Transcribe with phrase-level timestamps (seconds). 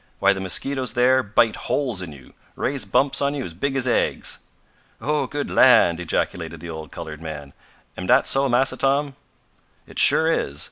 [0.17, 3.87] Why the mosquitoes there bite holes in you raise bumps on you as big as
[3.87, 4.39] eggs."
[4.99, 7.53] "Oh, good land!" ejaculated the old colored man.
[7.95, 9.15] "Am dat so Massa Tom?"
[9.85, 10.59] "It sure is.